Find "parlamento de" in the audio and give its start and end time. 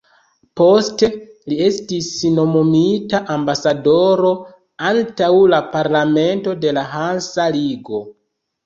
5.79-6.75